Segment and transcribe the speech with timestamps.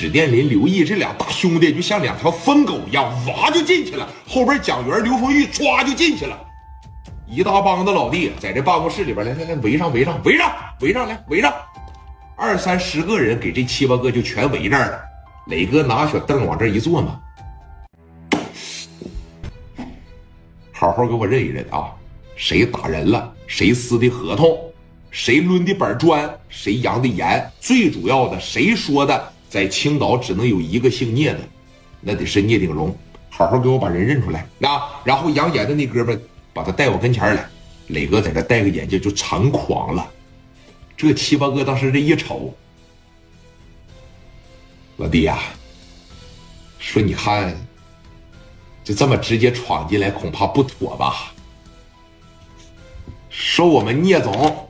[0.00, 4.08] 史殿林、刘毅这俩大兄弟就像两条疯狗一样，哇就进去了。
[4.26, 6.40] 后边蒋元、刘丰玉唰就进去了。
[7.28, 10.50] 一大帮子老弟在这办公室里边，来来来，围上围上围上
[10.80, 11.52] 围上来围上，
[12.34, 15.00] 二三十个人给这七八个就全围这儿了。
[15.48, 17.20] 磊哥拿小凳往这一坐嘛，
[20.72, 21.92] 好好给我认一认啊，
[22.36, 24.58] 谁打人了，谁撕的合同。
[25.10, 31.40] 谁抡的板砖，谁扬的言，最主要的，谁说的在青岛只能有一个姓聂的，
[32.00, 32.96] 那得是聂鼎荣。
[33.28, 35.00] 好好给我把人认出来啊！
[35.02, 36.20] 然后扬言的那哥们，
[36.52, 37.48] 把他带我跟前来。
[37.88, 40.08] 磊哥在这戴个眼镜就猖狂了。
[40.96, 42.54] 这七八个当时这一瞅，
[44.98, 45.38] 老弟呀，
[46.78, 47.56] 说你看，
[48.84, 51.32] 就这么直接闯进来，恐怕不妥吧？
[53.30, 54.69] 说我们聂总。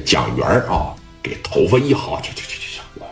[0.00, 3.08] 蒋元啊，给头发一薅，去去去去去，往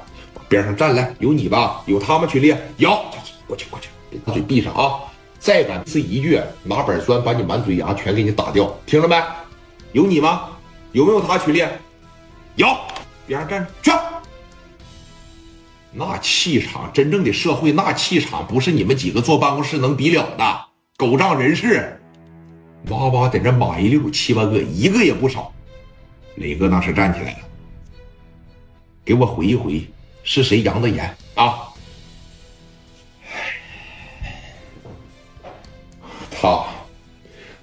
[0.49, 1.83] 边上站来，有你吧？
[1.87, 2.91] 有他们去练，有，
[3.47, 3.89] 过去过去，
[4.25, 5.01] 把嘴闭上啊！
[5.39, 9.23] 再敢呲一句，拿板砖把你满嘴牙全给你打掉，听着没？
[9.93, 10.49] 有你吗？
[10.93, 11.71] 有没有他去练？
[12.57, 12.67] 有，
[13.27, 13.91] 边上站着去。
[15.93, 20.61] 那气场，真正的社会那气场，不是你们几个坐办公室能比了的。
[20.97, 22.01] 狗仗人势，
[22.89, 25.53] 哇哇在这马一溜，七八个，一个也不少。
[26.37, 27.39] 磊哥当时站起来了，
[29.05, 29.87] 给我回一回，
[30.25, 31.69] 是谁扬的言啊？
[36.31, 36.67] 他，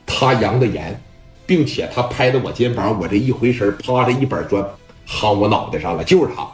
[0.06, 1.00] 他扬的言，
[1.46, 4.66] 并且他拍的我肩膀，我这一回神，啪的一板砖
[5.06, 6.50] 夯我脑袋上了，就是他。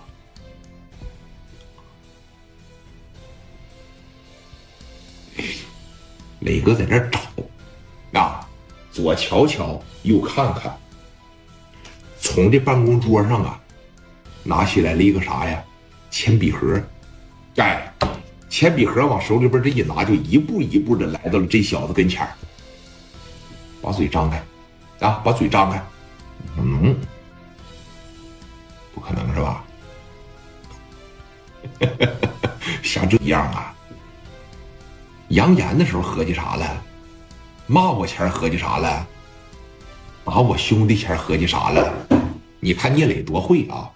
[6.39, 7.19] 磊哥在这找，
[8.13, 8.47] 啊，
[8.91, 10.75] 左瞧瞧，右看看。
[12.37, 13.59] 从这办公桌上啊，
[14.43, 15.59] 拿起来了一个啥呀？
[16.11, 16.79] 铅笔盒，
[17.55, 17.91] 哎，
[18.47, 22.29] 铅笔盒往手里边这一拿，就一步一步的来到了这小子跟前
[23.81, 24.37] 把嘴张开，
[24.99, 25.83] 啊，把嘴张开，
[26.59, 26.95] 嗯，
[28.93, 29.63] 不可能是吧？
[32.83, 33.73] 像这样啊？
[35.29, 36.83] 扬言的时候合计啥了？
[37.65, 39.07] 骂我前合计啥了？
[40.23, 41.91] 打我兄弟前合计啥了？
[42.59, 43.91] 你看聂磊多会啊！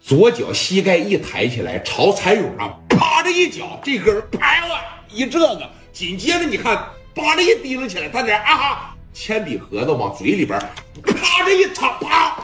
[0.00, 4.78] 左脚膝盖一抬起来，朝蚕蛹上啪的一脚，这根啪了
[5.10, 10.56] 一这个，紧接着你看，叭的一提溜起来，他这啊哈，铅笔盒子往嘴里边
[11.02, 12.36] 啪的一插，啪，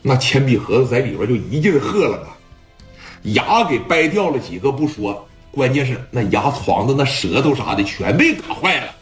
[0.00, 2.32] 那铅笔盒子在里边就一劲喝了啊，
[3.24, 8.94] 牙给掰掉了几个不说，关键是那牙床子、那舌头啥的全被打坏了，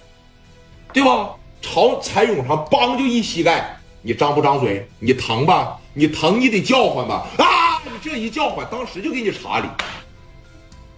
[0.92, 1.30] 对吧？
[1.60, 3.78] 朝蚕蛹上梆就一膝盖，
[4.08, 4.88] 你张不张嘴？
[4.98, 5.78] 你疼吧？
[5.92, 7.26] 你疼你得叫唤吧？
[7.36, 7.78] 啊！
[7.84, 9.69] 你这一叫唤，当时就给你查理。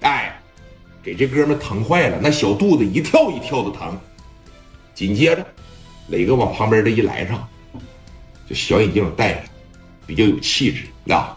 [0.03, 0.41] 哎，
[1.03, 3.99] 给这哥们疼坏了，那小肚子一跳一跳的疼。
[4.95, 5.45] 紧接着，
[6.07, 7.49] 磊哥往旁边这一来上，
[8.49, 9.43] 这小眼镜戴着，
[10.07, 11.37] 比较有气质啊。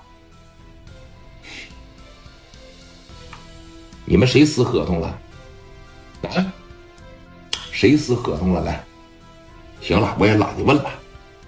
[4.05, 5.19] 你们谁撕合同了？
[6.21, 6.53] 啊？
[7.71, 8.61] 谁撕合同了？
[8.61, 8.83] 来。
[9.81, 10.85] 行了，我也懒得问了，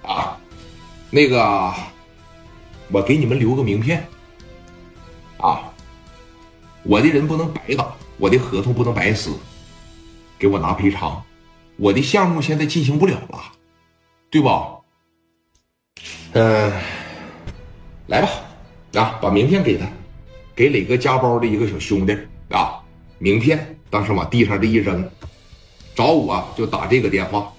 [0.06, 0.38] 啊，
[1.10, 1.74] 那个，
[2.92, 4.06] 我给你们留个名片，
[5.38, 5.72] 啊，
[6.84, 9.32] 我的人不能白打，我的合同不能白撕，
[10.38, 11.22] 给我拿赔偿，
[11.76, 13.40] 我的项目现在进行不了了，
[14.30, 14.76] 对吧？
[16.34, 16.72] 嗯，
[18.06, 18.30] 来吧，
[18.94, 19.86] 啊，把名片给他，
[20.54, 22.16] 给磊哥加包的一个小兄弟
[22.50, 22.80] 啊，
[23.18, 25.10] 名片当时往地上这一扔，
[25.96, 27.52] 找我就打这个电话。